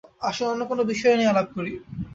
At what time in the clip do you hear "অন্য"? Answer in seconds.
0.51-0.63